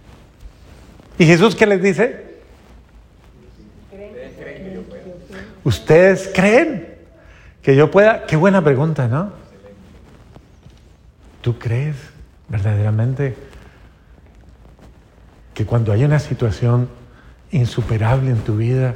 ¿Y 1.18 1.26
Jesús 1.26 1.54
qué 1.54 1.66
les 1.66 1.82
dice? 1.82 2.25
¿Ustedes 5.66 6.30
creen 6.32 6.94
que 7.60 7.74
yo 7.74 7.90
pueda? 7.90 8.24
Qué 8.26 8.36
buena 8.36 8.62
pregunta, 8.62 9.08
¿no? 9.08 9.32
¿Tú 11.40 11.58
crees 11.58 11.96
verdaderamente 12.48 13.34
que 15.54 15.66
cuando 15.66 15.90
hay 15.90 16.04
una 16.04 16.20
situación 16.20 16.88
insuperable 17.50 18.30
en 18.30 18.38
tu 18.42 18.56
vida, 18.56 18.94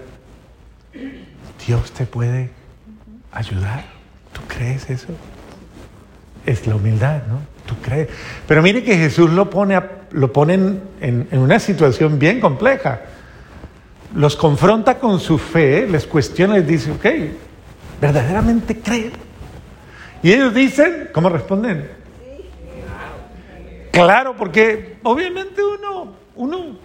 Dios 1.67 1.91
te 1.91 2.07
puede 2.07 2.51
ayudar? 3.33 3.87
¿Tú 4.33 4.41
crees 4.47 4.89
eso? 4.91 5.09
Es 6.47 6.69
la 6.69 6.77
humildad, 6.77 7.23
¿no? 7.27 7.41
¿Tú 7.67 7.75
crees? 7.83 8.11
Pero 8.47 8.63
mire 8.63 8.85
que 8.85 8.97
Jesús 8.97 9.29
lo 9.31 9.51
pone, 9.51 9.75
a, 9.75 9.91
lo 10.13 10.33
pone 10.33 10.55
en, 11.01 11.27
una 11.33 11.59
situación 11.59 12.21
bien 12.21 12.39
compleja. 12.39 13.01
Los 14.15 14.37
confronta 14.37 14.99
con 14.99 15.21
su 15.21 15.39
fe, 15.39 15.87
les 15.87 16.07
cuestiona, 16.07 16.55
les 16.55 16.67
dice, 16.67 16.91
ok, 16.91 17.07
¿verdaderamente 18.01 18.81
creen? 18.81 19.13
Y 20.23 20.33
ellos 20.33 20.53
dicen, 20.53 21.11
¿cómo 21.13 21.29
responden? 21.29 21.89
Claro, 23.93 24.37
porque 24.37 24.99
obviamente 25.03 25.63
uno, 25.63 26.13
uno, 26.37 26.77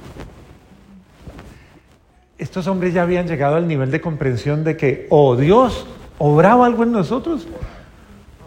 estos 2.37 2.67
hombres 2.67 2.93
ya 2.93 3.03
habían 3.03 3.27
llegado 3.27 3.55
al 3.55 3.67
nivel 3.67 3.91
de 3.91 4.01
comprensión 4.01 4.63
de 4.63 4.77
que 4.77 5.07
o 5.09 5.35
Dios 5.35 5.87
obraba 6.17 6.65
algo 6.65 6.83
en 6.83 6.91
nosotros 6.91 7.47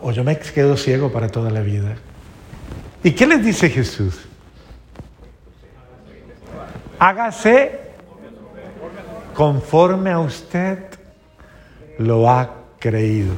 o 0.01 0.13
yo 0.13 0.25
me 0.25 0.39
quedo 0.39 0.77
ciego 0.77 1.11
para 1.11 1.29
toda 1.29 1.51
la 1.51 1.61
vida. 1.61 1.97
¿Y 3.03 3.13
qué 3.13 3.27
les 3.27 3.45
dice 3.45 3.71
Jesús? 3.71 4.21
Hágase 6.99 7.88
conforme 9.39 10.11
a 10.11 10.19
usted 10.19 10.79
lo 11.99 12.29
ha 12.29 12.55
creído. 12.81 13.35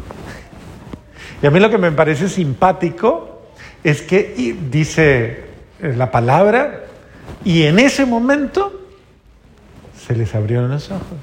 Y 1.42 1.46
a 1.46 1.50
mí 1.50 1.60
lo 1.60 1.68
que 1.68 1.76
me 1.76 1.92
parece 1.92 2.30
simpático 2.30 3.42
es 3.84 4.00
que 4.00 4.56
dice 4.70 5.44
la 5.78 6.10
palabra 6.10 6.84
y 7.44 7.64
en 7.64 7.78
ese 7.78 8.06
momento 8.06 8.80
se 9.94 10.16
les 10.16 10.34
abrieron 10.34 10.70
los 10.70 10.90
ojos. 10.90 11.18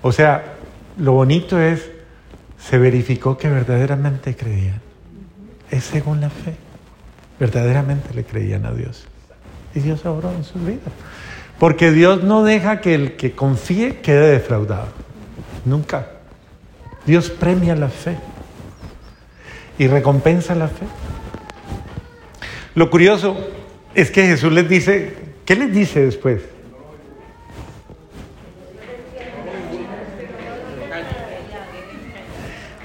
O 0.00 0.12
sea, 0.12 0.54
lo 0.96 1.12
bonito 1.12 1.60
es, 1.60 1.90
se 2.58 2.78
verificó 2.78 3.36
que 3.36 3.50
verdaderamente 3.50 4.34
creían. 4.34 4.80
Es 5.70 5.84
según 5.84 6.22
la 6.22 6.30
fe. 6.30 6.56
Verdaderamente 7.38 8.14
le 8.14 8.24
creían 8.24 8.64
a 8.64 8.72
Dios. 8.72 9.04
Y 9.74 9.80
Dios 9.80 10.06
obró 10.06 10.30
en 10.30 10.42
sus 10.42 10.64
vidas. 10.64 10.88
Porque 11.58 11.92
Dios 11.92 12.22
no 12.22 12.44
deja 12.44 12.80
que 12.80 12.94
el 12.94 13.16
que 13.16 13.32
confíe 13.32 14.00
quede 14.00 14.32
defraudado. 14.32 14.88
Nunca. 15.64 16.08
Dios 17.06 17.30
premia 17.30 17.74
la 17.76 17.88
fe 17.88 18.16
y 19.78 19.86
recompensa 19.86 20.54
la 20.54 20.68
fe. 20.68 20.86
Lo 22.74 22.90
curioso 22.90 23.36
es 23.94 24.10
que 24.10 24.26
Jesús 24.26 24.52
les 24.52 24.68
dice, 24.68 25.16
¿qué 25.44 25.54
les 25.54 25.72
dice 25.72 26.04
después? 26.04 26.42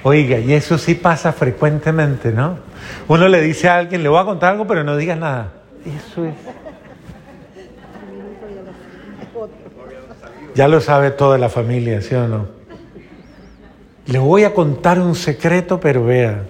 Oiga, 0.03 0.39
y 0.39 0.53
eso 0.53 0.77
sí 0.77 0.95
pasa 0.95 1.33
frecuentemente, 1.33 2.31
¿no? 2.31 2.59
Uno 3.07 3.27
le 3.27 3.41
dice 3.41 3.67
a 3.67 3.77
alguien, 3.77 4.01
le 4.01 4.09
voy 4.09 4.19
a 4.19 4.25
contar 4.25 4.53
algo, 4.53 4.65
pero 4.65 4.83
no 4.83 4.95
digas 4.95 5.17
nada. 5.17 5.51
Eso 5.85 6.25
es. 6.25 6.35
Ya 10.59 10.67
lo 10.67 10.81
sabe 10.81 11.11
toda 11.11 11.37
la 11.37 11.47
familia, 11.47 12.01
¿sí 12.01 12.15
o 12.15 12.27
no? 12.27 12.45
Le 14.07 14.19
voy 14.19 14.43
a 14.43 14.53
contar 14.53 14.99
un 14.99 15.15
secreto, 15.15 15.79
pero 15.79 16.03
vea. 16.03 16.43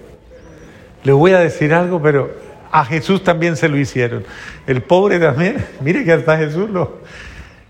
Le 1.04 1.12
voy 1.12 1.30
a 1.30 1.38
decir 1.38 1.72
algo, 1.72 2.02
pero 2.02 2.28
a 2.72 2.84
Jesús 2.84 3.22
también 3.22 3.56
se 3.56 3.68
lo 3.68 3.78
hicieron. 3.78 4.24
El 4.66 4.82
pobre 4.82 5.20
también, 5.20 5.64
mire 5.80 6.04
que 6.04 6.12
hasta 6.12 6.36
Jesús 6.36 6.68
lo... 6.70 7.02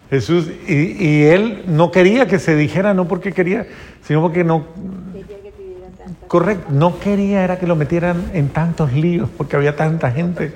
Jesús, 0.09 0.50
y, 0.66 1.07
y 1.07 1.24
él 1.24 1.64
no 1.66 1.90
quería 1.90 2.26
que 2.26 2.38
se 2.38 2.57
dijera, 2.57 2.94
no 2.94 3.07
porque 3.07 3.33
quería, 3.33 3.66
sino 4.03 4.22
porque 4.22 4.42
no, 4.42 4.64
Correcto, 6.26 6.68
no 6.70 6.98
quería 7.00 7.44
era 7.44 7.59
que 7.59 7.66
lo 7.66 7.76
metieran 7.76 8.31
en 8.33 8.48
tantos 8.48 8.94
líos 8.94 9.29
porque 9.37 9.57
había 9.57 9.76
tanta 9.76 10.11
gente 10.11 10.55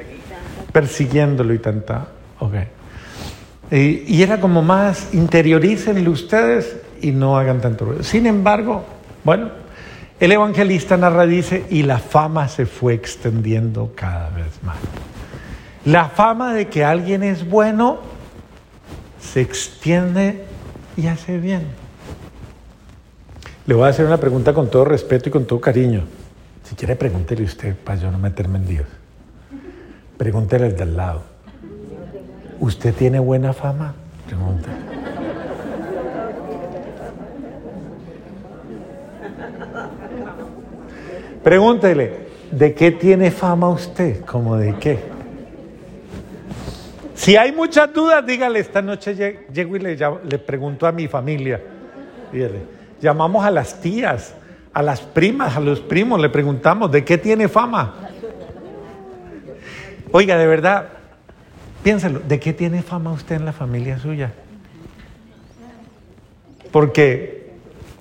persiguiéndolo 0.72 1.52
y 1.52 1.58
tanta. 1.58 2.08
Ok. 2.38 2.54
Y, 3.74 4.22
era 4.22 4.40
como 4.40 4.62
más 4.62 5.12
interiorícenlo 5.14 6.12
ustedes 6.12 6.76
y 7.02 7.10
no 7.10 7.36
hagan 7.36 7.60
tanto 7.60 7.86
ruido. 7.86 8.04
Sin 8.04 8.24
embargo, 8.26 8.84
bueno, 9.24 9.50
el 10.20 10.30
evangelista 10.30 10.96
narra, 10.96 11.26
dice, 11.26 11.66
y 11.70 11.82
la 11.82 11.98
fama 11.98 12.46
se 12.46 12.66
fue 12.66 12.94
extendiendo 12.94 13.92
cada 13.96 14.30
vez 14.30 14.62
más. 14.62 14.76
La 15.84 16.08
fama 16.08 16.54
de 16.54 16.68
que 16.68 16.84
alguien 16.84 17.24
es 17.24 17.48
bueno 17.50 17.98
se 19.20 19.40
extiende 19.40 20.44
y 20.96 21.08
hace 21.08 21.38
bien. 21.38 21.66
Le 23.66 23.74
voy 23.74 23.86
a 23.86 23.90
hacer 23.90 24.06
una 24.06 24.18
pregunta 24.18 24.54
con 24.54 24.70
todo 24.70 24.84
respeto 24.84 25.30
y 25.30 25.32
con 25.32 25.46
todo 25.46 25.60
cariño. 25.60 26.04
Si 26.62 26.76
quiere, 26.76 26.94
pregúntele 26.94 27.42
usted 27.42 27.74
para 27.74 27.98
yo 28.00 28.12
no 28.12 28.18
meterme 28.18 28.58
en 28.58 28.66
Dios. 28.68 28.86
Pregúntele 30.16 30.66
al 30.66 30.76
del 30.76 30.96
lado. 30.96 31.33
¿Usted 32.64 32.94
tiene 32.94 33.18
buena 33.18 33.52
fama? 33.52 33.94
Pregúntele. 34.26 34.74
Pregúntele, 41.42 42.12
¿de 42.50 42.72
qué 42.72 42.90
tiene 42.92 43.30
fama 43.30 43.68
usted? 43.68 44.24
¿Como 44.24 44.56
de 44.56 44.74
qué? 44.76 44.98
Si 47.14 47.36
hay 47.36 47.52
muchas 47.52 47.92
dudas, 47.92 48.24
dígale, 48.24 48.60
esta 48.60 48.80
noche 48.80 49.44
llego 49.52 49.76
y 49.76 49.80
le, 49.80 49.98
le 49.98 50.38
pregunto 50.38 50.86
a 50.86 50.92
mi 50.92 51.06
familia. 51.06 51.60
Dígale, 52.32 52.60
Llamamos 52.98 53.44
a 53.44 53.50
las 53.50 53.78
tías, 53.82 54.34
a 54.72 54.82
las 54.82 55.02
primas, 55.02 55.54
a 55.54 55.60
los 55.60 55.80
primos, 55.80 56.18
le 56.18 56.30
preguntamos, 56.30 56.90
¿de 56.90 57.04
qué 57.04 57.18
tiene 57.18 57.46
fama? 57.46 58.08
Oiga, 60.12 60.38
de 60.38 60.46
verdad, 60.46 60.88
piénselo, 61.84 62.20
¿de 62.20 62.40
qué 62.40 62.52
tiene 62.52 62.82
fama 62.82 63.12
usted 63.12 63.36
en 63.36 63.44
la 63.44 63.52
familia 63.52 63.98
suya? 63.98 64.32
Porque 66.72 67.52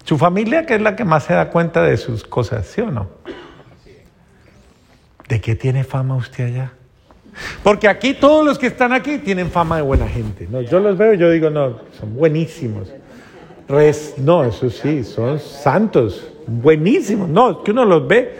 su 0.06 0.18
familia, 0.18 0.66
que 0.66 0.76
es 0.76 0.82
la 0.82 0.96
que 0.96 1.06
más 1.06 1.26
se 1.26 1.34
da 1.34 1.50
cuenta 1.50 1.84
de 1.84 1.98
sus 1.98 2.24
cosas, 2.24 2.66
¿sí 2.66 2.82
o 2.82 2.90
no? 2.90 3.10
¿De 5.28 5.40
qué 5.40 5.56
tiene 5.56 5.84
fama 5.84 6.16
usted 6.16 6.46
allá? 6.46 6.72
Porque 7.62 7.88
aquí 7.88 8.14
todos 8.14 8.46
los 8.46 8.58
que 8.58 8.68
están 8.68 8.94
aquí 8.94 9.18
tienen 9.18 9.52
fama 9.52 9.76
de 9.78 9.82
buena 9.82 10.08
gente. 10.08 10.48
¿no? 10.50 10.62
Yo 10.62 10.80
los 10.80 10.98
veo 10.98 11.14
y 11.14 11.18
yo 11.18 11.30
digo, 11.30 11.50
no, 11.50 11.80
son 12.00 12.16
buenísimos. 12.16 12.92
Res, 13.68 14.16
no, 14.18 14.44
eso 14.44 14.70
sí, 14.70 15.04
son 15.04 15.40
santos, 15.40 16.32
buenísimos. 16.48 17.28
No, 17.28 17.64
que 17.64 17.72
uno 17.72 17.86
los 17.86 18.08
ve 18.08 18.34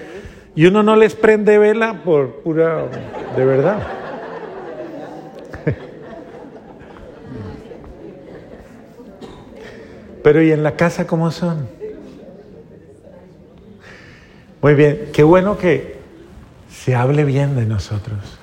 y 0.56 0.66
uno 0.66 0.84
no 0.84 0.96
les 0.96 1.16
prende 1.16 1.58
vela 1.58 2.02
por 2.04 2.42
pura, 2.44 2.86
de 3.36 3.46
verdad. 3.46 4.03
Pero 10.24 10.42
¿y 10.42 10.52
en 10.52 10.64
la 10.64 10.76
casa 10.76 11.06
cómo 11.06 11.32
son? 11.32 11.68
Muy 14.62 14.74
bien, 14.76 15.10
qué 15.14 15.24
bueno 15.24 15.58
que 15.58 16.00
se 16.72 16.96
hable 16.96 17.26
bien 17.26 17.56
de 17.56 17.66
nosotros, 17.66 18.40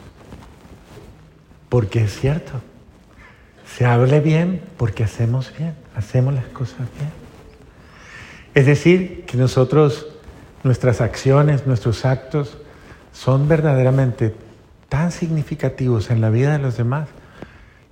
porque 1.69 2.05
es 2.05 2.21
cierto, 2.21 2.61
se 3.67 3.87
hable 3.87 4.21
bien 4.21 4.61
porque 4.77 5.05
hacemos 5.05 5.53
bien 5.57 5.75
hacemos 6.01 6.35
las 6.35 6.47
cosas 6.47 6.89
bien. 6.99 7.11
Es 8.55 8.67
decir, 8.67 9.25
que 9.27 9.37
nosotros, 9.37 10.09
nuestras 10.65 11.01
acciones, 11.01 11.67
nuestros 11.67 12.05
actos 12.05 12.59
son 13.13 13.49
verdaderamente 13.49 14.35
tan 14.89 15.13
significativos 15.13 16.11
en 16.11 16.21
la 16.21 16.31
vida 16.31 16.53
de 16.53 16.59
los 16.59 16.77
demás 16.77 17.09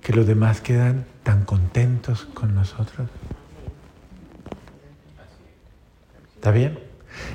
que 0.00 0.12
los 0.12 0.26
demás 0.26 0.60
quedan 0.60 1.04
tan 1.22 1.44
contentos 1.44 2.26
con 2.34 2.54
nosotros. 2.54 3.08
¿Está 6.48 6.56
bien? 6.56 6.78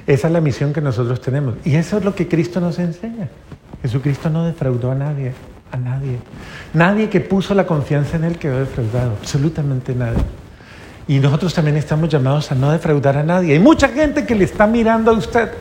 Esa 0.08 0.26
es 0.26 0.34
la 0.34 0.42
misión 0.42 0.74
que 0.74 0.82
nosotros 0.82 1.22
tenemos. 1.22 1.54
Y 1.64 1.76
eso 1.76 2.00
es 2.00 2.04
lo 2.04 2.16
que 2.16 2.28
Cristo 2.28 2.60
nos 2.60 2.80
enseña. 2.80 3.30
Jesucristo 3.84 4.28
no 4.32 4.44
defraudó 4.44 4.90
a 4.90 4.96
nadie, 4.96 5.34
a 5.72 5.78
nadie. 5.78 6.18
Nadie 6.74 7.10
que 7.10 7.20
puso 7.22 7.54
la 7.54 7.68
confianza 7.68 8.18
en 8.18 8.24
Él 8.24 8.40
quedó 8.40 8.58
defraudado, 8.58 9.12
absolutamente 9.12 9.94
nadie. 9.94 10.24
Y 11.08 11.20
nosotros 11.20 11.54
también 11.54 11.78
estamos 11.78 12.10
llamados 12.10 12.52
a 12.52 12.56
no 12.56 12.72
defraudar 12.72 13.18
a 13.18 13.24
nadie. 13.24 13.54
Hay 13.54 13.60
mucha 13.60 13.90
gente 13.90 14.26
que 14.26 14.34
le 14.34 14.46
está 14.46 14.66
mirando 14.66 15.12
a 15.12 15.14
usted. 15.14 15.52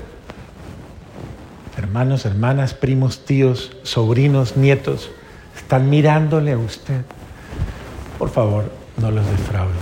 Hermanos, 1.76 2.24
hermanas, 2.24 2.72
primos, 2.72 3.26
tíos, 3.26 3.76
sobrinos, 3.82 4.56
nietos, 4.56 5.10
están 5.54 5.90
mirándole 5.90 6.52
a 6.52 6.58
usted. 6.58 7.02
Por 8.18 8.30
favor, 8.30 8.64
no 8.96 9.10
los 9.10 9.26
defraude. 9.26 9.74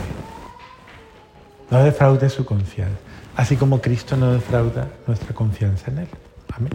No 1.70 1.84
defraude 1.84 2.28
su 2.30 2.44
confianza. 2.44 3.09
Así 3.40 3.56
como 3.56 3.80
Cristo 3.80 4.18
no 4.18 4.34
defrauda 4.34 4.86
nuestra 5.06 5.34
confianza 5.34 5.90
en 5.90 6.00
Él. 6.00 6.08
Amén. 6.54 6.72